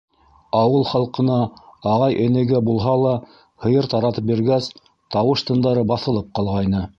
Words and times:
Ауыл 0.59 0.85
халҡына, 0.91 1.35
ағай-энегә 1.91 2.61
булһа 2.69 2.95
ла, 3.03 3.11
һыйыр 3.67 3.91
таратып 3.93 4.27
биргәс, 4.31 4.71
тауыш-тындары 5.17 5.85
баҫылып 5.95 6.35
ҡалғайны. 6.41 6.83